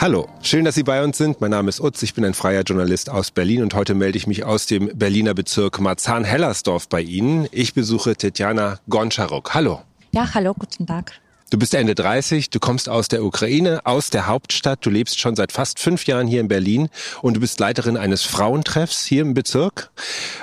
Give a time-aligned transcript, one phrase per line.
[0.00, 1.40] Hallo, schön, dass Sie bei uns sind.
[1.40, 4.28] Mein Name ist Utz, ich bin ein freier Journalist aus Berlin und heute melde ich
[4.28, 7.48] mich aus dem Berliner Bezirk Marzahn-Hellersdorf bei Ihnen.
[7.50, 9.54] Ich besuche Tetjana Gonczaruk.
[9.54, 9.82] Hallo.
[10.12, 11.14] Ja, hallo, guten Tag.
[11.50, 15.34] Du bist Ende 30, du kommst aus der Ukraine, aus der Hauptstadt, du lebst schon
[15.34, 16.90] seit fast fünf Jahren hier in Berlin
[17.22, 19.90] und du bist Leiterin eines Frauentreffs hier im Bezirk.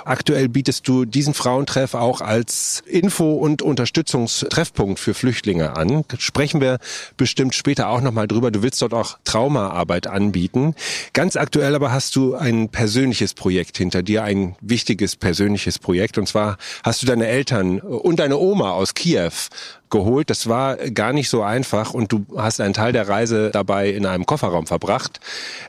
[0.03, 6.05] Aktuell bietest du diesen Frauentreff auch als Info- und Unterstützungstreffpunkt für Flüchtlinge an.
[6.17, 6.79] Sprechen wir
[7.17, 8.49] bestimmt später auch nochmal drüber.
[8.49, 10.73] Du willst dort auch Traumaarbeit anbieten.
[11.13, 16.17] Ganz aktuell aber hast du ein persönliches Projekt hinter dir, ein wichtiges persönliches Projekt.
[16.17, 19.29] Und zwar hast du deine Eltern und deine Oma aus Kiew
[19.89, 20.29] geholt.
[20.29, 24.05] Das war gar nicht so einfach und du hast einen Teil der Reise dabei in
[24.05, 25.19] einem Kofferraum verbracht.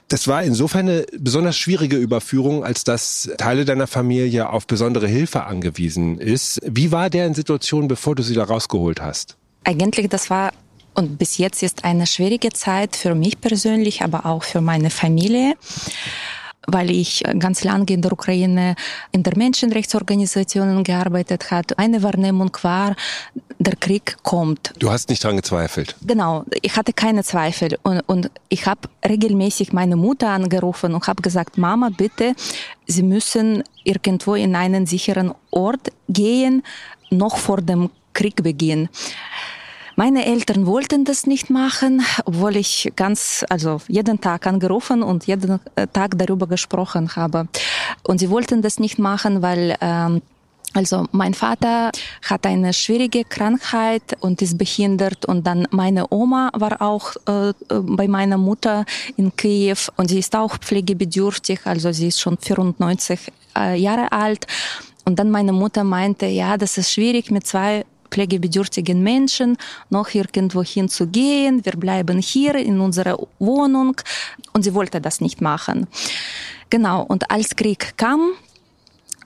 [0.09, 5.45] Das war insofern eine besonders schwierige Überführung, als dass Teile deiner Familie auf besondere Hilfe
[5.45, 6.61] angewiesen ist.
[6.67, 9.37] Wie war deren Situation, bevor du sie da rausgeholt hast?
[9.65, 10.53] Eigentlich, das war
[10.95, 15.55] und bis jetzt ist eine schwierige Zeit für mich persönlich, aber auch für meine Familie
[16.67, 18.75] weil ich ganz lange in der Ukraine
[19.13, 21.79] in der Menschenrechtsorganisationen gearbeitet habe.
[21.79, 22.97] Eine Wahrnehmung war,
[23.59, 24.73] der Krieg kommt.
[24.79, 25.97] Du hast nicht dran gezweifelt?
[26.07, 31.23] Genau, ich hatte keine Zweifel und, und ich habe regelmäßig meine Mutter angerufen und habe
[31.23, 32.35] gesagt, Mama, bitte,
[32.87, 36.63] Sie müssen irgendwo in einen sicheren Ort gehen,
[37.11, 38.89] noch vor dem Kriegbeginn.
[39.99, 45.59] Meine Eltern wollten das nicht machen, obwohl ich ganz, also jeden Tag angerufen und jeden
[45.75, 47.49] äh, Tag darüber gesprochen habe.
[48.03, 50.21] Und sie wollten das nicht machen, weil ähm,
[50.75, 51.91] also mein Vater
[52.29, 58.07] hat eine schwierige Krankheit und ist behindert und dann meine Oma war auch äh, bei
[58.07, 58.85] meiner Mutter
[59.17, 63.19] in Kiew und sie ist auch pflegebedürftig, also sie ist schon 94
[63.57, 64.47] äh, Jahre alt.
[65.07, 67.87] Und dann meine Mutter meinte, ja, das ist schwierig mit zwei
[68.17, 69.59] pflegebedürftigen Menschen
[69.91, 71.65] noch irgendwo hinzugehen.
[71.67, 74.01] Wir bleiben hier in unserer Wohnung.
[74.55, 75.87] Und sie wollte das nicht machen.
[76.71, 77.03] Genau.
[77.03, 78.33] Und als Krieg kam,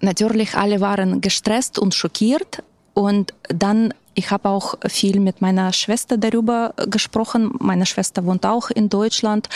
[0.00, 2.64] natürlich alle waren gestresst und schockiert.
[2.94, 7.52] Und dann ich habe auch viel mit meiner Schwester darüber gesprochen.
[7.58, 9.48] Meine Schwester wohnt auch in Deutschland.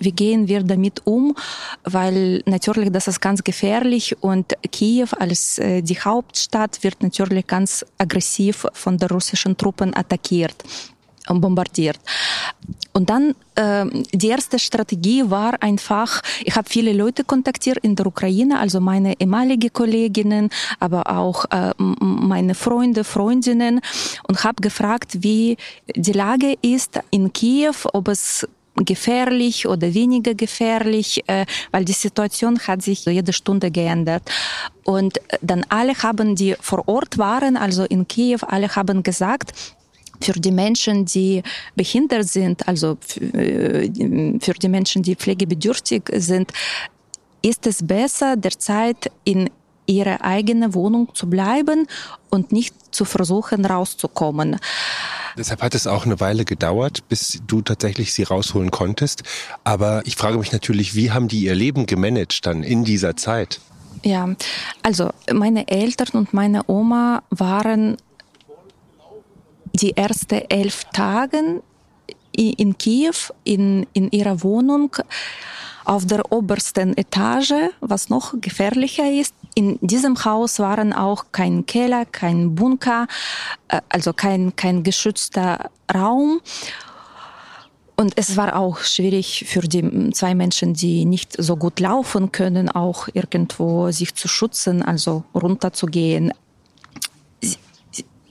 [0.00, 1.36] Wie gehen wir damit um?
[1.84, 7.84] Weil natürlich das ist ganz gefährlich und Kiew als äh, die Hauptstadt wird natürlich ganz
[7.98, 10.56] aggressiv von den russischen Truppen attackiert
[11.28, 11.98] bombardiert.
[12.92, 18.06] Und dann äh, die erste Strategie war einfach, ich habe viele Leute kontaktiert in der
[18.06, 20.48] Ukraine, also meine ehemalige Kolleginnen,
[20.80, 23.80] aber auch äh, meine Freunde, Freundinnen
[24.28, 25.58] und habe gefragt, wie
[25.94, 32.58] die Lage ist in Kiew, ob es gefährlich oder weniger gefährlich, äh, weil die Situation
[32.66, 34.22] hat sich jede Stunde geändert.
[34.84, 39.52] Und dann alle haben, die vor Ort waren, also in Kiew, alle haben gesagt,
[40.20, 41.42] für die Menschen, die
[41.74, 43.90] behindert sind, also äh,
[44.40, 46.52] für die Menschen, die pflegebedürftig sind,
[47.42, 49.50] ist es besser, derzeit in
[49.86, 51.86] ihrer eigenen Wohnung zu bleiben
[52.30, 54.58] und nicht zu versuchen, rauszukommen.
[55.36, 59.22] Deshalb hat es auch eine Weile gedauert, bis du tatsächlich sie rausholen konntest.
[59.64, 63.60] Aber ich frage mich natürlich, wie haben die ihr Leben gemanagt dann in dieser Zeit?
[64.02, 64.28] Ja,
[64.82, 67.96] also meine Eltern und meine Oma waren
[69.76, 71.62] die ersten elf Tage
[72.32, 73.14] in Kiew
[73.44, 74.94] in, in ihrer Wohnung
[75.84, 79.34] auf der obersten Etage, was noch gefährlicher ist.
[79.54, 83.06] In diesem Haus waren auch kein Keller, kein Bunker,
[83.68, 86.40] äh, also kein, kein geschützter Raum.
[87.96, 92.68] Und es war auch schwierig für die zwei Menschen, die nicht so gut laufen können,
[92.68, 96.32] auch irgendwo sich zu schützen, also runterzugehen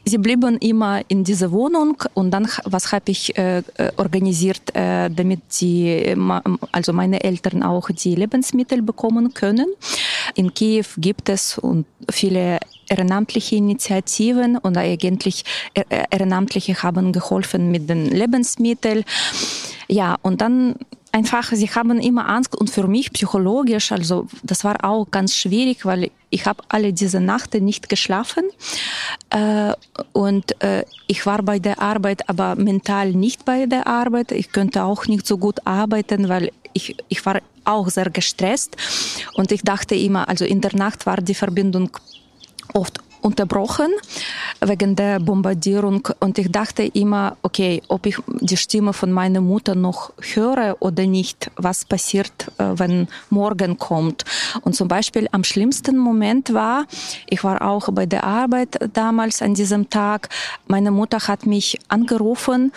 [0.05, 5.09] sie blieben immer in dieser Wohnung und dann was habe ich äh, äh organisiert, äh,
[5.09, 6.15] damit sie
[6.71, 9.67] also meine Eltern auch die Lebensmittel bekommen können.
[10.35, 15.43] In Kiew gibt es und viele ehrenamtliche Initiativen und eigentlich
[15.73, 19.03] äh, Ehrenamtliche haben geholfen mit den Lebensmitteln.
[19.87, 20.75] Ja, und dann
[21.15, 22.55] einfach, sie haben immer Angst.
[22.55, 27.21] Und für mich psychologisch, also das war auch ganz schwierig, weil ich habe alle diese
[27.21, 28.43] Nacht nicht geschlafen.
[29.29, 29.73] Äh,
[30.11, 34.31] und äh, ich war bei der Arbeit, aber mental nicht bei der Arbeit.
[34.31, 38.75] Ich könnte auch nicht so gut arbeiten, weil ich, ich war auch sehr gestresst.
[39.37, 41.89] Und ich dachte immer, also in der Nacht war die Verbindung
[42.73, 43.91] oft unterbrochen
[44.61, 49.73] wegen der Bombardierung und ich dachte immer, okay, ob ich die Stimme von meiner Mutter
[49.73, 54.23] noch höre oder nicht, was passiert, äh, wenn morgen kommt.
[54.61, 56.85] Und zum Beispiel am schlimmsten Moment war,
[57.27, 60.29] ich war auch bei der Arbeit damals an diesem Tag,
[60.67, 62.71] meine Mutter hat mich angerufen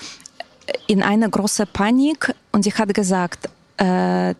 [0.87, 4.35] in einer großen Panik und sie hat gesagt, äh,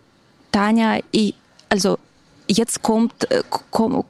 [0.53, 1.35] Tanja, ich,
[1.69, 1.99] also
[2.49, 4.05] jetzt kommt, äh, komm,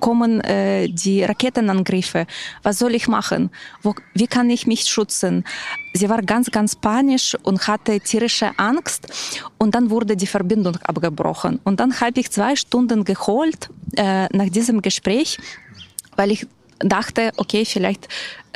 [0.00, 2.26] kommen äh, die Raketenangriffe.
[2.62, 3.50] Was soll ich machen?
[3.82, 5.44] Wo, wie kann ich mich schützen?
[5.92, 9.06] Sie war ganz, ganz panisch und hatte tierische Angst.
[9.58, 11.60] Und dann wurde die Verbindung abgebrochen.
[11.64, 15.38] Und dann habe ich zwei Stunden geholt äh, nach diesem Gespräch,
[16.16, 16.46] weil ich
[16.78, 18.08] dachte, okay, vielleicht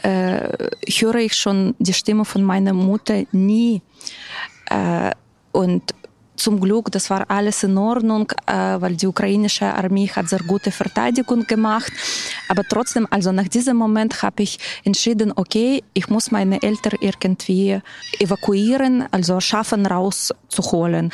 [0.03, 3.83] äh, höre ich schon die Stimme von meiner Mutter nie.
[4.71, 5.11] Äh,
[5.53, 5.95] und
[6.37, 10.71] zum Glück, das war alles in Ordnung, äh, weil die ukrainische Armee hat sehr gute
[10.71, 11.93] Verteidigung gemacht.
[12.49, 17.81] Aber trotzdem, also nach diesem Moment habe ich entschieden, okay, ich muss meine Eltern irgendwie
[18.19, 21.13] evakuieren, also schaffen rauszuholen.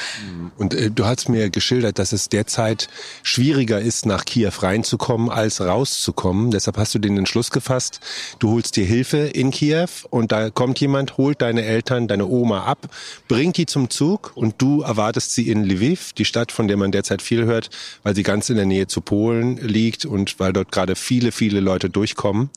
[0.57, 2.89] Und äh, du hast mir geschildert, dass es derzeit
[3.23, 6.51] schwieriger ist, nach Kiew reinzukommen, als rauszukommen.
[6.51, 8.01] Deshalb hast du den Entschluss gefasst,
[8.39, 12.65] du holst dir Hilfe in Kiew und da kommt jemand, holt deine Eltern, deine Oma
[12.65, 12.89] ab,
[13.29, 16.77] bringt die zum Zug und du erwartest ist sie in Lviv, die Stadt, von der
[16.77, 17.71] man derzeit viel hört,
[18.03, 21.61] weil sie ganz in der Nähe zu Polen liegt und weil dort gerade viele, viele
[21.61, 22.51] Leute durchkommen.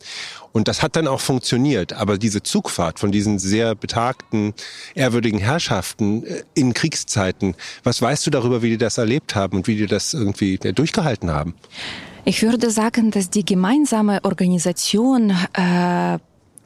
[0.51, 1.93] Und das hat dann auch funktioniert.
[1.93, 4.53] Aber diese Zugfahrt von diesen sehr betagten,
[4.93, 9.67] ehrwürdigen Herrschaften äh, in Kriegszeiten, was weißt du darüber, wie die das erlebt haben und
[9.67, 11.55] wie die das irgendwie durchgehalten haben?
[12.25, 16.19] Ich würde sagen, dass die gemeinsame Organisation äh,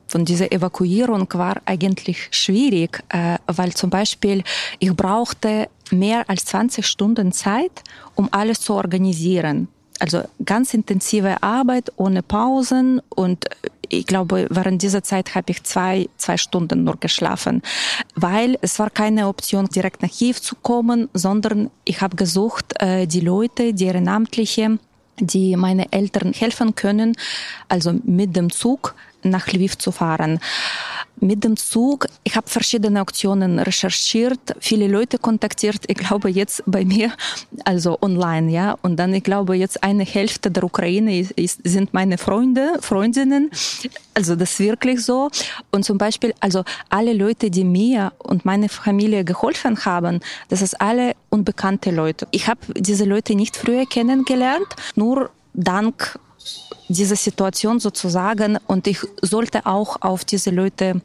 [0.08, 4.44] von dieser Evakuierung war eigentlich schwierig, äh, weil zum Beispiel
[4.80, 7.84] ich brauchte mehr als 20 Stunden Zeit,
[8.16, 9.68] um alles zu organisieren.
[10.00, 13.46] Also ganz intensive Arbeit ohne Pausen und
[13.90, 17.62] ich glaube, während dieser Zeit habe ich zwei, zwei Stunden nur geschlafen,
[18.16, 23.08] weil es war keine Option, direkt nach Kiew zu kommen, sondern ich habe gesucht, äh,
[23.08, 24.78] die Leute, die Ehrenamtliche,
[25.20, 27.16] die meine Eltern helfen können,
[27.70, 30.40] also mit dem Zug nach Lviv zu fahren
[31.20, 32.08] mit dem Zug.
[32.24, 35.84] Ich habe verschiedene Auktionen recherchiert, viele Leute kontaktiert.
[35.88, 37.12] Ich glaube jetzt bei mir,
[37.66, 38.78] also online, ja.
[38.82, 43.52] Und dann, ich glaube jetzt eine Hälfte der Ukraine ist, ist, sind meine Freunde, Freundinnen.
[44.14, 45.30] Also das ist wirklich so.
[45.72, 50.80] Und zum Beispiel, also alle Leute, die mir und meine Familie geholfen haben, das ist
[50.80, 52.28] alle unbekannte Leute.
[52.32, 56.20] Ich habe diese Leute nicht früher kennengelernt, nur dank
[56.90, 61.02] diese Situation sozusagen und ich sollte auch auf diese Leute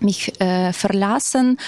[0.00, 1.58] mich äh, verlassen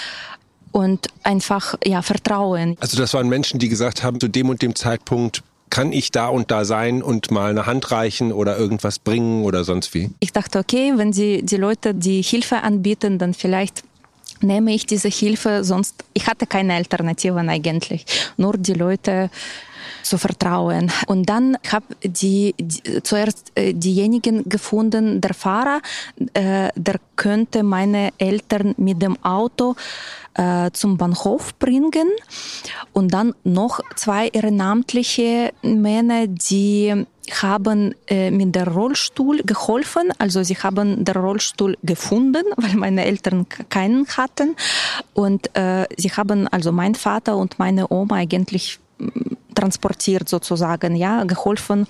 [0.71, 2.77] und einfach ja vertrauen.
[2.81, 6.29] Also das waren Menschen, die gesagt haben, zu dem und dem Zeitpunkt kann ich da
[6.29, 10.11] und da sein und mal eine Hand reichen oder irgendwas bringen oder sonst wie?
[10.21, 13.83] Ich dachte, okay, wenn sie die Leute die Hilfe anbieten, dann vielleicht
[14.43, 18.05] nehme ich diese Hilfe, sonst ich hatte keine Alternativen eigentlich.
[18.37, 19.31] Nur die Leute
[20.03, 20.91] zu vertrauen.
[21.07, 25.81] Und dann habe die, die zuerst äh, diejenigen gefunden, der Fahrer,
[26.35, 29.77] äh, der könnte meine Eltern mit dem Auto
[30.35, 32.09] äh, zum Bahnhof bringen
[32.93, 40.13] und dann noch zwei ehrenamtliche Männer, die haben äh, mit der Rollstuhl geholfen.
[40.19, 44.57] Also sie haben den Rollstuhl gefunden, weil meine Eltern keinen hatten.
[45.15, 48.81] Und äh, sie haben also mein Vater und meine Oma eigentlich
[49.55, 51.87] transportiert sozusagen, ja, geholfen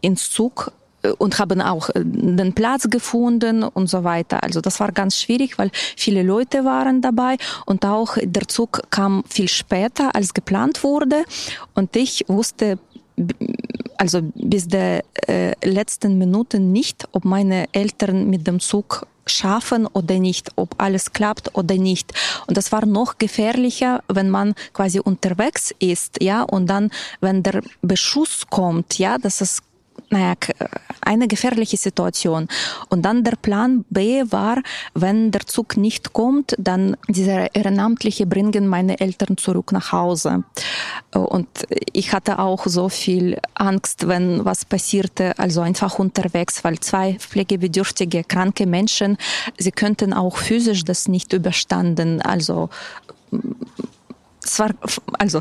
[0.00, 0.72] ins Zug
[1.18, 4.42] und haben auch äh, den Platz gefunden und so weiter.
[4.42, 7.36] Also das war ganz schwierig, weil viele Leute waren dabei
[7.66, 11.24] und auch der Zug kam viel später als geplant wurde
[11.74, 12.78] und ich wusste
[13.98, 20.18] also bis der äh, letzten Minuten nicht, ob meine Eltern mit dem Zug schaffen oder
[20.18, 22.12] nicht, ob alles klappt oder nicht.
[22.46, 26.90] Und das war noch gefährlicher, wenn man quasi unterwegs ist, ja, und dann,
[27.20, 29.62] wenn der Beschuss kommt, ja, das ist
[30.10, 30.34] naja,
[31.00, 32.48] eine gefährliche Situation.
[32.88, 34.62] Und dann der Plan B war,
[34.94, 40.44] wenn der Zug nicht kommt, dann diese Ehrenamtliche bringen meine Eltern zurück nach Hause.
[41.12, 41.48] Und
[41.92, 48.24] ich hatte auch so viel Angst, wenn was passierte, also einfach unterwegs, weil zwei pflegebedürftige,
[48.24, 49.16] kranke Menschen,
[49.58, 52.20] sie könnten auch physisch das nicht überstanden.
[52.22, 52.68] Also
[54.44, 54.70] es war
[55.18, 55.40] also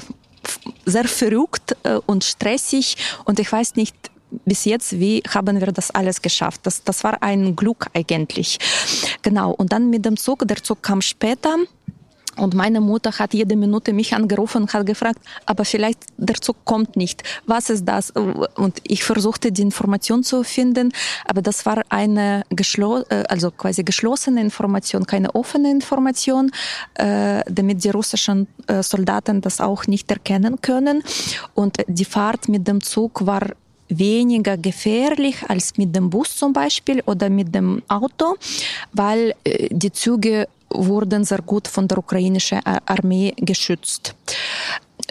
[0.86, 3.96] sehr verrückt äh, und stressig und ich weiß nicht
[4.46, 6.62] bis jetzt, wie haben wir das alles geschafft?
[6.64, 8.58] Das, das war ein Glück eigentlich.
[9.22, 9.52] Genau.
[9.52, 11.58] Und dann mit dem Zug, der Zug kam später.
[12.38, 16.58] Und meine Mutter hat jede Minute mich angerufen und hat gefragt, aber vielleicht der Zug
[16.66, 17.24] kommt nicht.
[17.46, 18.12] Was ist das?
[18.12, 20.92] Und ich versuchte die Information zu finden,
[21.26, 26.52] aber das war eine äh, also quasi geschlossene Information, keine offene Information,
[26.96, 31.04] äh, damit die russischen äh, Soldaten das auch nicht erkennen können.
[31.54, 33.48] Und die Fahrt mit dem Zug war
[33.90, 38.36] weniger gefährlich als mit dem Bus zum Beispiel oder mit dem Auto,
[38.94, 39.36] weil
[39.70, 44.16] die Züge wurden sehr gut von der ukrainischen Armee geschützt.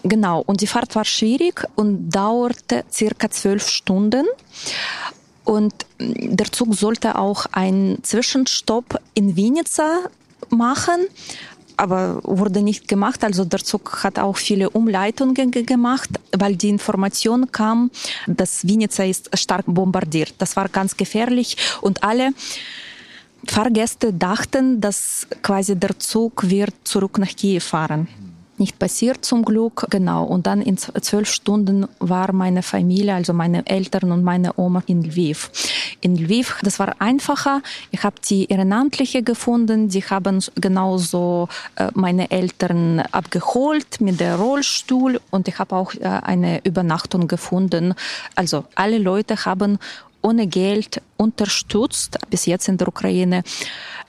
[0.02, 4.26] Genau, und die Fahrt war schwierig und dauerte circa zwölf Stunden.
[5.44, 10.00] Und der Zug sollte auch einen Zwischenstopp in Vinica
[10.50, 11.06] machen,
[11.76, 13.24] aber wurde nicht gemacht.
[13.24, 17.90] Also der Zug hat auch viele Umleitungen gemacht, weil die Information kam,
[18.26, 20.34] dass Vinica ist stark bombardiert.
[20.38, 22.32] Das war ganz gefährlich und alle
[23.46, 28.08] Fahrgäste dachten, dass quasi der Zug wird zurück nach Kiew fahren.
[28.56, 30.24] Nicht passiert zum Glück, genau.
[30.24, 35.02] Und dann in zwölf Stunden war meine Familie, also meine Eltern und meine Oma in
[35.02, 35.50] Lviv.
[36.04, 37.62] In Lviv, das war einfacher.
[37.90, 39.88] Ich habe die Ehrenamtliche gefunden.
[39.88, 46.04] Die haben genauso äh, meine Eltern abgeholt mit der Rollstuhl und ich habe auch äh,
[46.04, 47.94] eine Übernachtung gefunden.
[48.34, 49.78] Also alle Leute haben
[50.20, 52.18] ohne Geld unterstützt.
[52.28, 53.42] Bis jetzt in der Ukraine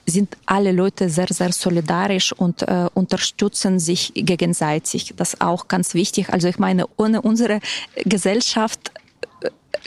[0.04, 5.14] sind alle Leute sehr, sehr solidarisch und äh, unterstützen sich gegenseitig.
[5.16, 6.28] Das ist auch ganz wichtig.
[6.28, 7.60] Also ich meine, ohne unsere
[8.04, 8.92] Gesellschaft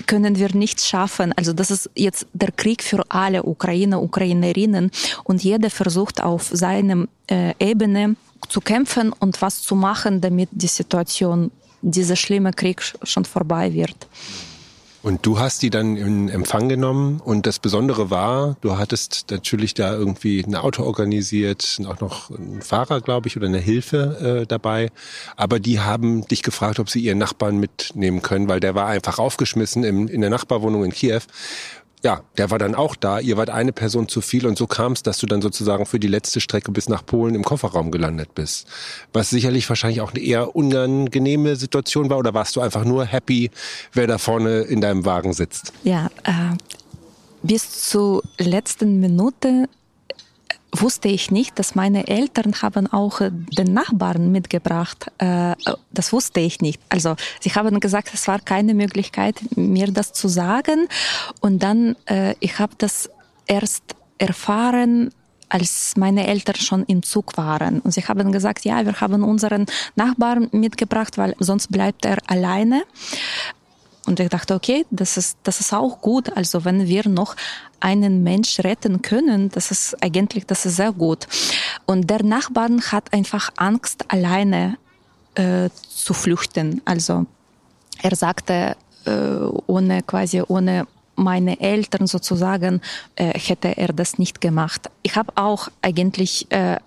[0.05, 1.33] können wir nichts schaffen.
[1.33, 4.91] Also das ist jetzt der Krieg für alle Ukrainer, Ukrainerinnen
[5.23, 8.15] und jeder versucht auf seinem äh, Ebene
[8.47, 11.51] zu kämpfen und was zu machen, damit die Situation,
[11.81, 14.07] dieser schlimme Krieg schon vorbei wird.
[15.01, 19.73] Und du hast die dann in Empfang genommen und das Besondere war, du hattest natürlich
[19.73, 24.45] da irgendwie ein Auto organisiert, auch noch einen Fahrer, glaube ich, oder eine Hilfe äh,
[24.45, 24.89] dabei.
[25.37, 29.19] Aber die haben dich gefragt, ob sie ihren Nachbarn mitnehmen können, weil der war einfach
[29.19, 31.21] aufgeschmissen im, in der Nachbarwohnung in Kiew
[32.03, 33.19] ja, der war dann auch da.
[33.19, 35.99] Ihr wart eine Person zu viel und so kam es, dass du dann sozusagen für
[35.99, 38.67] die letzte Strecke bis nach Polen im Kofferraum gelandet bist.
[39.11, 43.51] Was sicherlich wahrscheinlich auch eine eher unangenehme Situation war oder warst du einfach nur happy,
[43.93, 45.73] wer da vorne in deinem Wagen sitzt?
[45.83, 46.55] Ja, äh,
[47.43, 49.67] bis zur letzten Minute
[50.71, 55.11] wusste ich nicht, dass meine Eltern haben auch äh, den Nachbarn mitgebracht.
[55.17, 55.55] Äh,
[55.91, 56.81] das wusste ich nicht.
[56.89, 60.87] Also sie haben gesagt, es war keine Möglichkeit, mir das zu sagen.
[61.41, 63.09] Und dann, äh, ich habe das
[63.47, 63.83] erst
[64.17, 65.11] erfahren,
[65.49, 67.79] als meine Eltern schon im Zug waren.
[67.79, 72.83] Und sie haben gesagt, ja, wir haben unseren Nachbarn mitgebracht, weil sonst bleibt er alleine.
[74.09, 76.35] Und ich dachte, okay, das ist, das ist auch gut.
[76.35, 77.35] Also wenn wir noch
[77.79, 81.27] einen Mensch retten können, das ist eigentlich, das ist sehr gut.
[81.85, 84.79] Und der Nachbar hat einfach Angst, alleine
[85.35, 86.81] äh, zu flüchten.
[86.85, 87.27] Also
[88.01, 88.75] er sagte,
[89.05, 89.11] äh,
[89.67, 90.87] ohne quasi ohne
[91.19, 92.81] meine Eltern sozusagen,
[93.15, 94.89] äh, hätte er das nicht gemacht.
[95.03, 96.77] Ich habe auch eigentlich äh, äh,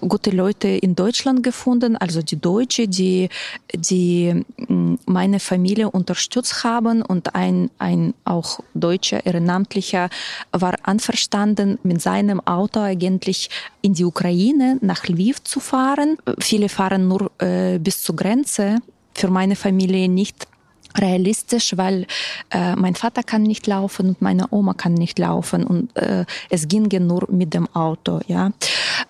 [0.00, 3.28] gute Leute in Deutschland gefunden, also die Deutsche, die,
[3.74, 10.08] die mm, meine Familie unterstützt haben und ein, ein auch deutscher Ehrenamtlicher
[10.52, 13.50] war anverstanden, mit seinem Auto eigentlich
[13.82, 16.16] in die Ukraine nach Lviv zu fahren.
[16.38, 18.78] Viele fahren nur äh, bis zur Grenze.
[19.14, 20.48] Für meine Familie nicht
[20.96, 22.06] realistisch, weil
[22.50, 26.68] äh, mein Vater kann nicht laufen und meine Oma kann nicht laufen und äh, es
[26.68, 28.52] ginge nur mit dem Auto, ja.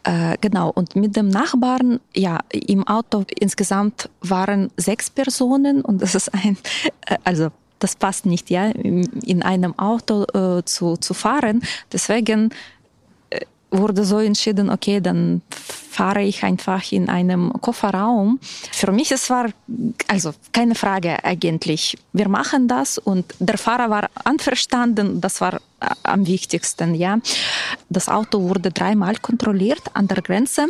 [0.05, 6.15] Äh, genau und mit dem Nachbarn, ja, im Auto insgesamt waren sechs Personen und das
[6.15, 6.57] ist ein,
[7.07, 11.63] äh, also das passt nicht, ja, in einem Auto äh, zu, zu fahren.
[11.93, 12.51] Deswegen
[13.29, 15.43] äh, wurde so entschieden, okay, dann
[15.95, 18.41] fahre ich einfach in einem Kofferraum.
[18.73, 19.47] Für mich es war
[20.09, 21.97] also keine Frage eigentlich.
[22.13, 25.21] Wir machen das und der Fahrer war anverstanden.
[25.21, 25.61] Das war
[26.03, 27.19] am wichtigsten, ja.
[27.89, 30.67] Das Auto wurde dreimal kontrolliert an der Grenze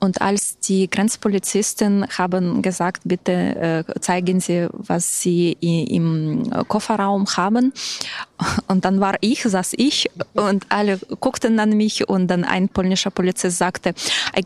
[0.00, 7.72] und als die Grenzpolizisten haben gesagt, bitte äh, zeigen Sie, was Sie im Kofferraum haben.
[8.68, 13.10] Und dann war ich, saß ich und alle guckten an mich und dann ein polnischer
[13.10, 13.94] Polizist sagte,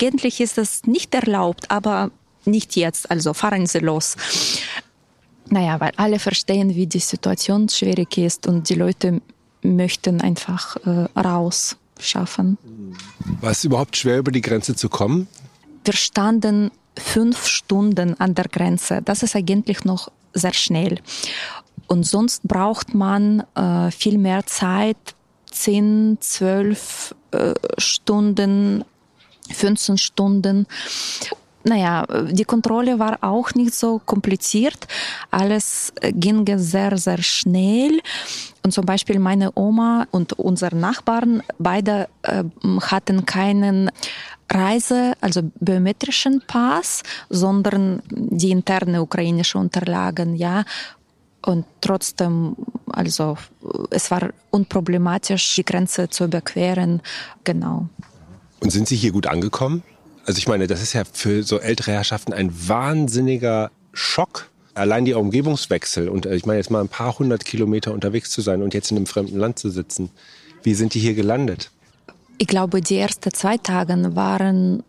[0.02, 2.10] eigentlich ist das nicht erlaubt, aber
[2.44, 4.16] nicht jetzt, also fahren Sie los.
[5.48, 9.20] Naja, weil alle verstehen, wie die Situation schwierig ist und die Leute
[9.62, 12.56] möchten einfach äh, raus schaffen.
[13.40, 15.26] War es überhaupt schwer, über die Grenze zu kommen?
[15.84, 19.02] Wir standen fünf Stunden an der Grenze.
[19.02, 21.00] Das ist eigentlich noch sehr schnell.
[21.88, 24.96] Und sonst braucht man äh, viel mehr Zeit,
[25.50, 28.84] zehn, zwölf äh, Stunden,
[29.52, 30.66] 15 Stunden.
[31.62, 34.88] Naja, die Kontrolle war auch nicht so kompliziert.
[35.30, 38.00] Alles ging sehr, sehr schnell.
[38.62, 42.44] Und zum Beispiel meine Oma und unsere Nachbarn, beide äh,
[42.80, 43.90] hatten keinen
[44.50, 50.64] Reise, also biometrischen Pass, sondern die interne ukrainische Unterlagen, ja.
[51.42, 52.56] Und trotzdem,
[52.90, 53.38] also
[53.90, 57.00] es war unproblematisch, die Grenze zu überqueren,
[57.44, 57.88] genau.
[58.60, 59.82] Und sind Sie hier gut angekommen?
[60.26, 64.50] Also ich meine, das ist ja für so ältere Herrschaften ein wahnsinniger Schock.
[64.74, 68.40] Allein die Umgebungswechsel und äh, ich meine jetzt mal ein paar hundert Kilometer unterwegs zu
[68.40, 70.10] sein und jetzt in einem fremden Land zu sitzen.
[70.62, 71.70] Wie sind die hier gelandet?
[72.38, 74.82] Ich glaube, die ersten zwei Tage waren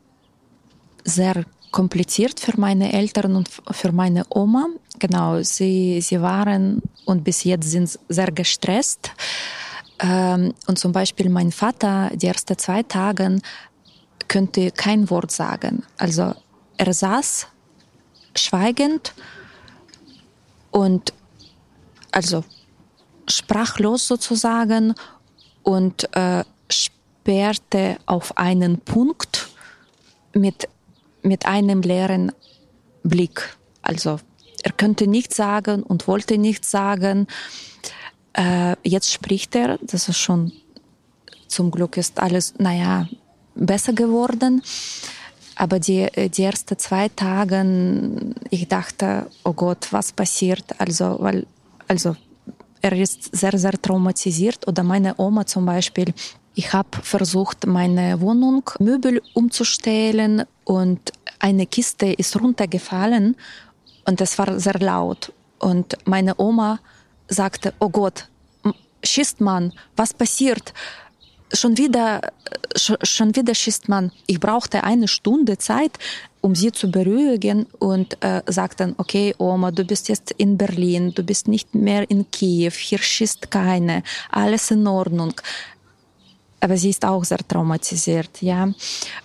[1.03, 4.67] sehr kompliziert für meine Eltern und für meine Oma.
[4.99, 9.11] Genau, sie, sie waren und bis jetzt sind sehr gestresst.
[10.01, 13.39] Ähm, und zum Beispiel mein Vater, die ersten zwei Tage
[14.27, 15.83] könnte kein Wort sagen.
[15.97, 16.33] Also
[16.77, 17.47] er saß
[18.35, 19.13] schweigend
[20.71, 21.13] und
[22.11, 22.43] also
[23.27, 24.95] sprachlos sozusagen
[25.63, 29.49] und äh, sperrte auf einen Punkt
[30.33, 30.67] mit,
[31.21, 32.31] mit einem leeren
[33.03, 33.57] Blick.
[33.81, 34.19] Also
[34.63, 37.27] er könnte nichts sagen und wollte nichts sagen.
[38.33, 40.51] Äh, jetzt spricht er, das ist schon
[41.51, 43.07] zum Glück ist alles, naja,
[43.55, 44.63] besser geworden.
[45.55, 50.63] Aber die, die ersten zwei Tage, ich dachte, oh Gott, was passiert?
[50.79, 51.45] Also, weil,
[51.87, 52.15] also,
[52.81, 54.67] er ist sehr, sehr traumatisiert.
[54.67, 56.13] Oder meine Oma zum Beispiel.
[56.55, 63.35] Ich habe versucht, meine Wohnung Möbel umzustellen und eine Kiste ist runtergefallen
[64.05, 65.31] und es war sehr laut.
[65.59, 66.79] Und meine Oma
[67.31, 68.27] sagte, oh Gott,
[69.03, 70.73] schießt man, was passiert?
[71.53, 72.21] schon wieder,
[72.75, 74.11] schon wieder schießt man.
[74.27, 75.91] Ich brauchte eine Stunde Zeit,
[76.41, 81.23] um sie zu beruhigen und äh, sagten, okay, Oma, du bist jetzt in Berlin, du
[81.23, 85.33] bist nicht mehr in Kiew, hier schießt keine, alles in Ordnung
[86.61, 88.71] aber sie ist auch sehr traumatisiert, ja.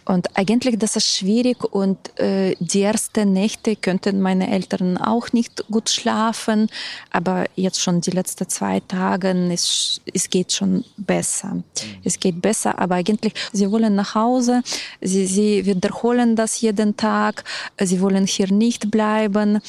[0.07, 5.65] Und eigentlich das ist schwierig und äh, die ersten Nächte könnten meine Eltern auch nicht
[5.71, 6.69] gut schlafen,
[7.11, 11.49] aber jetzt schon die letzten zwei Tage, es, es geht schon besser.
[11.49, 11.65] Mhm.
[12.05, 14.63] Es geht besser, aber eigentlich, sie wollen nach Hause,
[15.03, 17.45] sie, sie wiederholen das jeden Tag,
[17.79, 19.61] sie wollen hier nicht bleiben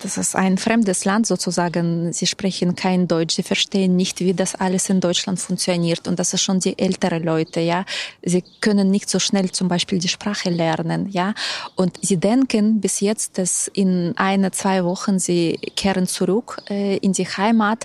[0.00, 2.12] das ist ein fremdes Land sozusagen.
[2.12, 6.08] Sie sprechen kein Deutsch, sie verstehen nicht, wie das alles in Deutschland funktioniert.
[6.08, 7.84] Und das ist schon die ältere Leute, ja.
[8.22, 11.34] Sie können nicht so schnell zum Beispiel die Sprache lernen, ja.
[11.76, 17.12] Und sie denken bis jetzt, dass in einer, zwei Wochen sie kehren zurück äh, in
[17.12, 17.84] die Heimat.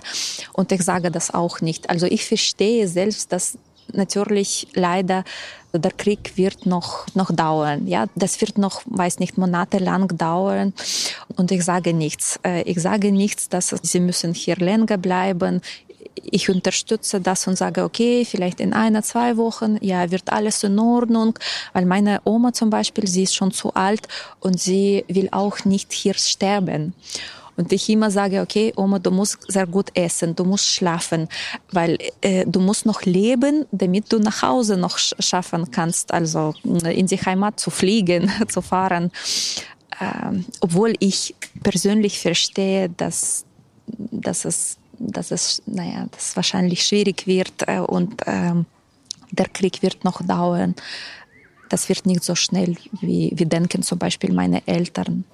[0.52, 1.90] Und ich sage das auch nicht.
[1.90, 3.58] Also ich verstehe selbst, dass
[3.94, 5.24] natürlich leider
[5.72, 7.86] der Krieg wird noch, noch dauern.
[7.86, 10.72] Ja, das wird noch, weiß nicht, monatelang dauern.
[11.36, 12.40] Und ich sage nichts.
[12.44, 15.60] Äh, ich sage nichts, dass sie müssen hier länger bleiben.
[16.16, 20.78] Ich unterstütze das und sage, okay, vielleicht in einer, zwei Wochen, ja, wird alles in
[20.78, 21.38] Ordnung.
[21.72, 24.08] Weil meine Oma zum Beispiel, sie ist schon zu alt
[24.40, 26.94] und sie will auch nicht hier sterben.
[27.60, 31.28] Und ich immer sage, okay, Oma, du musst sehr gut essen, du musst schlafen,
[31.70, 36.98] weil äh, du musst noch leben, damit du nach Hause noch schaffen kannst, also äh,
[36.98, 39.10] in die Heimat zu fliegen, zu fahren.
[40.00, 43.44] Ähm, obwohl ich persönlich verstehe, dass,
[43.86, 48.54] dass es, dass es, naja, das wahrscheinlich schwierig wird äh, und äh,
[49.32, 50.74] der Krieg wird noch dauern.
[51.68, 55.24] Das wird nicht so schnell, wie, wie denken zum Beispiel meine Eltern.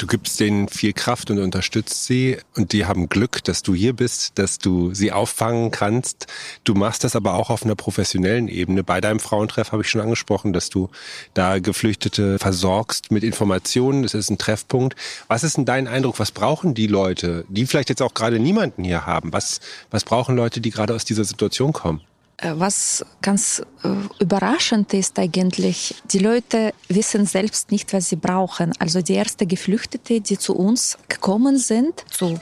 [0.00, 3.92] Du gibst denen viel Kraft und unterstützt sie und die haben Glück, dass du hier
[3.92, 6.26] bist, dass du sie auffangen kannst.
[6.64, 8.82] Du machst das aber auch auf einer professionellen Ebene.
[8.82, 10.88] Bei deinem Frauentreff habe ich schon angesprochen, dass du
[11.34, 14.02] da Geflüchtete versorgst mit Informationen.
[14.02, 14.96] Das ist ein Treffpunkt.
[15.28, 16.18] Was ist denn dein Eindruck?
[16.18, 19.34] Was brauchen die Leute, die vielleicht jetzt auch gerade niemanden hier haben?
[19.34, 19.60] Was,
[19.90, 22.00] was brauchen Leute, die gerade aus dieser Situation kommen?
[22.40, 28.72] Äh, was ganz äh, überraschend ist eigentlich, die Leute wissen selbst nicht, was sie brauchen.
[28.78, 32.40] Also die ersten Geflüchtete, die zu uns gekommen sind, zu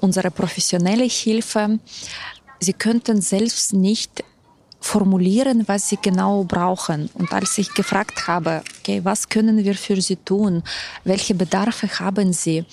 [0.00, 1.78] unserer professionellen Hilfe,
[2.60, 4.24] sie könnten selbst nicht
[4.80, 7.10] formulieren, was sie genau brauchen.
[7.14, 10.62] Und als ich gefragt habe, okay, was können wir für sie tun?
[11.04, 12.64] Welche Bedarfe haben sie?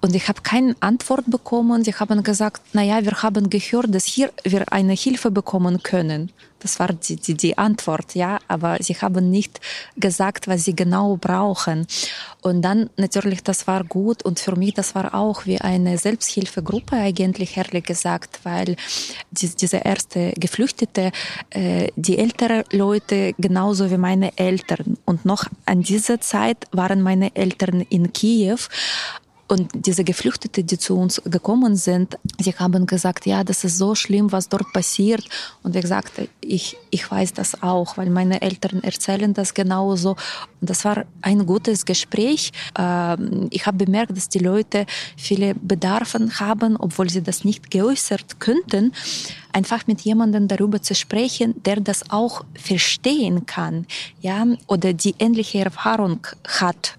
[0.00, 1.82] Und ich habe keine Antwort bekommen.
[1.82, 6.30] Sie haben gesagt, na ja, wir haben gehört, dass hier wir eine Hilfe bekommen können.
[6.60, 8.38] Das war die, die, die Antwort, ja.
[8.48, 9.60] Aber sie haben nicht
[9.96, 11.86] gesagt, was sie genau brauchen.
[12.42, 14.24] Und dann natürlich, das war gut.
[14.24, 18.76] Und für mich, das war auch wie eine Selbsthilfegruppe eigentlich, ehrlich gesagt, weil
[19.32, 21.12] die, diese erste Geflüchtete,
[21.50, 24.96] äh, die ältere Leute genauso wie meine Eltern.
[25.04, 28.58] Und noch an dieser Zeit waren meine Eltern in Kiew.
[29.48, 33.94] Und diese Geflüchtete, die zu uns gekommen sind, sie haben gesagt, ja, das ist so
[33.94, 35.24] schlimm, was dort passiert.
[35.62, 40.16] Und ich sagte, ich, ich weiß das auch, weil meine Eltern erzählen das genauso.
[40.60, 42.52] Und das war ein gutes Gespräch.
[42.78, 44.84] Ähm, ich habe bemerkt, dass die Leute
[45.16, 48.92] viele Bedarfe haben, obwohl sie das nicht geäußert könnten
[49.52, 53.86] einfach mit jemandem darüber zu sprechen, der das auch verstehen kann,
[54.20, 56.98] ja, oder die ähnliche Erfahrung hat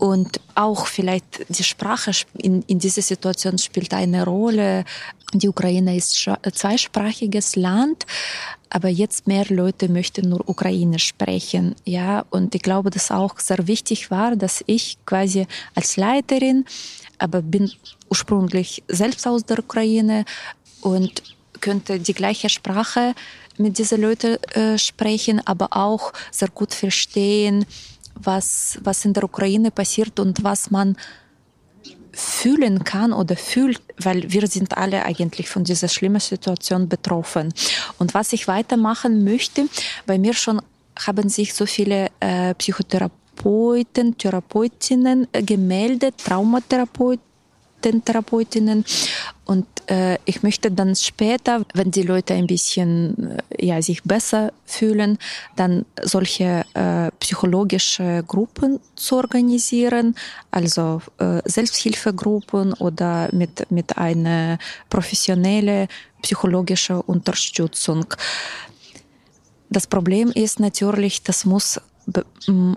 [0.00, 4.84] und auch vielleicht die Sprache in, in dieser Situation spielt eine Rolle.
[5.34, 8.06] Die Ukraine ist ein zweisprachiges Land,
[8.70, 12.24] aber jetzt mehr Leute möchten nur Ukrainisch sprechen, ja.
[12.30, 16.64] Und ich glaube, dass auch sehr wichtig war, dass ich quasi als Leiterin,
[17.18, 17.70] aber bin
[18.08, 20.24] ursprünglich selbst aus der Ukraine
[20.80, 21.22] und
[21.60, 23.14] könnte die gleiche Sprache
[23.58, 27.66] mit diesen Leuten äh, sprechen, aber auch sehr gut verstehen,
[28.22, 30.96] was, was in der Ukraine passiert und was man
[32.12, 37.52] fühlen kann oder fühlt, weil wir sind alle eigentlich von dieser schlimmen Situation betroffen.
[37.98, 39.66] Und was ich weitermachen möchte,
[40.06, 40.60] bei mir schon
[40.98, 47.29] haben sich so viele äh, Psychotherapeuten, Therapeutinnen äh, gemeldet, Traumatherapeuten,
[47.80, 48.84] Therapeutinnen.
[49.44, 54.52] Und äh, ich möchte dann später, wenn die Leute ein bisschen äh, ja, sich besser
[54.64, 55.18] fühlen,
[55.56, 60.14] dann solche äh, psychologische Gruppen zu organisieren,
[60.50, 65.88] also äh, Selbsthilfegruppen oder mit, mit einer professionellen
[66.22, 68.06] psychologischen Unterstützung.
[69.68, 71.80] Das Problem ist natürlich, das muss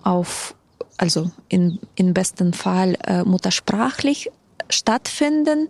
[0.03, 0.55] auf
[0.97, 4.29] also in, im besten Fall äh, muttersprachlich
[4.69, 5.69] stattfinden.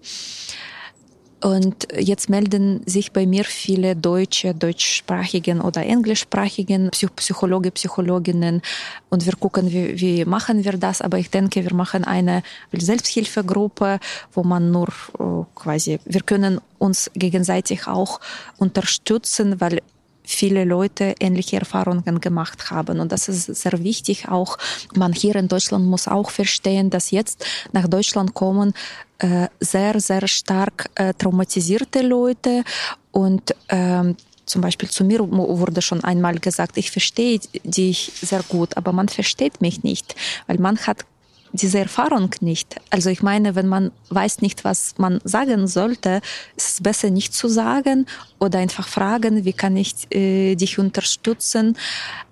[1.43, 8.62] Und jetzt melden sich bei mir viele deutsche, deutschsprachigen oder englischsprachigen Psychologe, Psychologinnen.
[9.10, 11.01] Und wir gucken, wie, wie machen wir das.
[11.01, 13.99] Aber ich denke, wir machen eine Selbsthilfegruppe,
[14.32, 14.88] wo man nur
[15.19, 18.21] äh, quasi, wir können uns gegenseitig auch
[18.58, 19.82] unterstützen, weil
[20.23, 22.99] viele Leute ähnliche Erfahrungen gemacht haben.
[22.99, 24.29] Und das ist sehr wichtig.
[24.29, 24.57] Auch
[24.95, 28.73] man hier in Deutschland muss auch verstehen, dass jetzt nach Deutschland kommen
[29.19, 32.63] äh, sehr, sehr stark äh, traumatisierte Leute
[33.12, 38.75] und ähm, zum Beispiel zu mir wurde schon einmal gesagt, ich verstehe dich sehr gut,
[38.75, 40.15] aber man versteht mich nicht,
[40.47, 41.05] weil man hat
[41.53, 42.75] diese Erfahrung nicht.
[42.89, 46.19] Also ich meine, wenn man weiß nicht, was man sagen sollte,
[46.57, 48.07] ist es besser nicht zu sagen
[48.39, 51.77] oder einfach fragen, wie kann ich äh, dich unterstützen,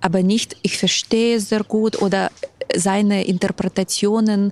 [0.02, 2.32] aber nicht, ich verstehe sehr gut oder
[2.76, 4.52] seine Interpretationen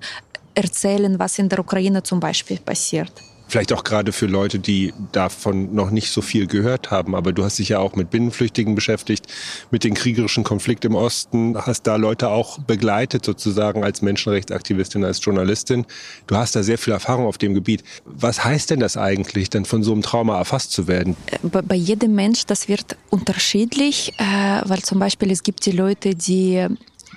[0.54, 3.12] erzählen, was in der Ukraine zum Beispiel passiert.
[3.50, 7.16] Vielleicht auch gerade für Leute, die davon noch nicht so viel gehört haben.
[7.16, 9.26] Aber du hast dich ja auch mit Binnenflüchtigen beschäftigt,
[9.72, 15.24] mit dem kriegerischen Konflikt im Osten, hast da Leute auch begleitet sozusagen als Menschenrechtsaktivistin, als
[15.26, 15.88] Journalistin.
[16.28, 17.84] Du hast da sehr viel Erfahrung auf dem Gebiet.
[18.06, 21.16] Was heißt denn das eigentlich, dann von so einem Trauma erfasst zu werden?
[21.42, 26.68] Bei jedem Mensch, das wird unterschiedlich, äh, weil zum Beispiel es gibt die Leute, die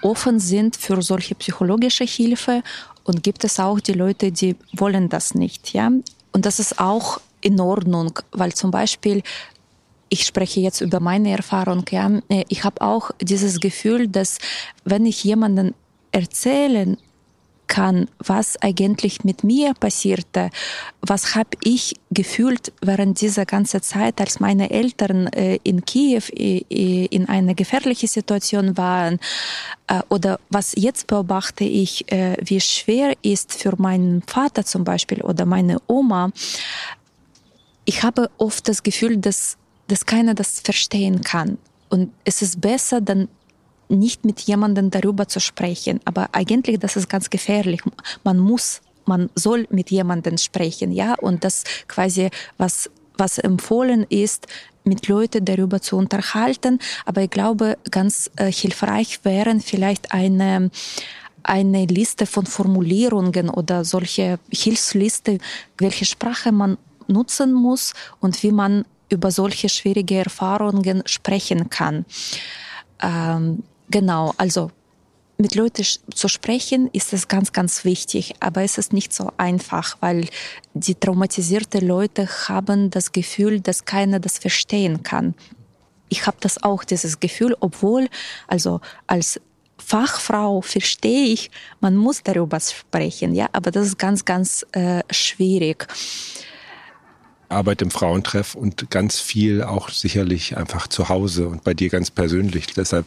[0.03, 2.62] offen sind für solche psychologische Hilfe
[3.05, 5.90] und gibt es auch die Leute, die wollen das nicht, ja.
[6.33, 9.23] Und das ist auch in Ordnung, weil zum Beispiel
[10.12, 12.11] ich spreche jetzt über meine Erfahrung, ja,
[12.49, 14.37] ich habe auch dieses Gefühl, dass
[14.85, 15.75] wenn ich jemanden
[16.11, 16.99] erzählen
[17.72, 20.50] kann, was eigentlich mit mir passierte,
[21.00, 26.58] was habe ich gefühlt während dieser ganzen Zeit, als meine Eltern äh, in Kiew äh,
[27.06, 29.18] in einer gefährlichen Situation waren,
[29.87, 35.22] äh, oder was jetzt beobachte ich, äh, wie schwer ist für meinen Vater zum Beispiel
[35.22, 36.30] oder meine Oma.
[37.87, 39.56] Ich habe oft das Gefühl, dass,
[39.88, 41.56] dass keiner das verstehen kann.
[41.88, 43.28] Und es ist besser, dann
[43.92, 46.00] nicht mit jemandem darüber zu sprechen.
[46.05, 47.81] Aber eigentlich, das ist ganz gefährlich.
[48.24, 51.14] Man muss, man soll mit jemandem sprechen, ja.
[51.14, 54.46] Und das quasi, was, was empfohlen ist,
[54.85, 56.78] mit Leuten darüber zu unterhalten.
[57.05, 60.70] Aber ich glaube, ganz äh, hilfreich wären vielleicht eine,
[61.42, 65.38] eine Liste von Formulierungen oder solche Hilfsliste,
[65.78, 72.07] welche Sprache man nutzen muss und wie man über solche schwierige Erfahrungen sprechen kann.
[73.00, 74.70] Ähm, Genau, also
[75.37, 79.98] mit Leuten zu sprechen ist es ganz, ganz wichtig, aber es ist nicht so einfach,
[80.00, 80.28] weil
[80.72, 85.35] die traumatisierten Leute haben das Gefühl, dass keiner das verstehen kann.
[86.09, 88.09] Ich habe das auch, dieses Gefühl, obwohl,
[88.46, 89.38] also als
[89.76, 91.50] Fachfrau verstehe ich,
[91.81, 95.87] man muss darüber sprechen, ja, aber das ist ganz, ganz äh, schwierig.
[97.52, 102.10] Arbeit im Frauentreff und ganz viel auch sicherlich einfach zu Hause und bei dir ganz
[102.10, 102.66] persönlich.
[102.74, 103.06] Deshalb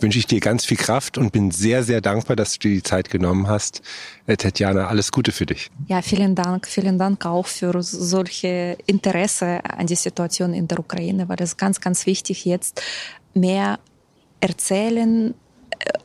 [0.00, 2.82] wünsche ich dir ganz viel Kraft und bin sehr, sehr dankbar, dass du dir die
[2.82, 3.82] Zeit genommen hast.
[4.26, 5.70] Äh, Tatjana, alles Gute für dich.
[5.86, 6.66] Ja, vielen Dank.
[6.66, 11.80] Vielen Dank auch für solche Interesse an die Situation in der Ukraine, weil es ganz,
[11.80, 12.82] ganz wichtig jetzt
[13.34, 13.78] mehr
[14.40, 15.34] erzählen,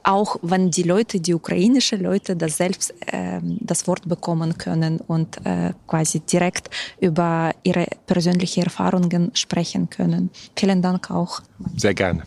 [0.04, 5.46] auch wenn die Leute, die ukrainischen Leute, das selbst äh, das Wort bekommen können und
[5.46, 10.30] äh, quasi direkt über ihre persönlichen Erfahrungen sprechen können.
[10.56, 11.42] Vielen Dank auch.
[11.78, 12.24] Sehr gerne.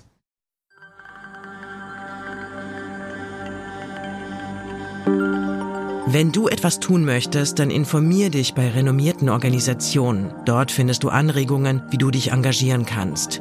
[6.13, 10.35] Wenn du etwas tun möchtest, dann informier dich bei renommierten Organisationen.
[10.45, 13.41] Dort findest du Anregungen, wie du dich engagieren kannst.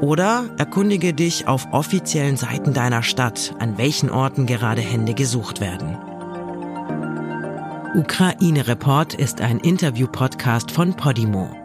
[0.00, 5.98] Oder erkundige dich auf offiziellen Seiten deiner Stadt, an welchen Orten gerade Hände gesucht werden.
[7.94, 11.59] Ukraine Report ist ein Interview-Podcast von Podimo.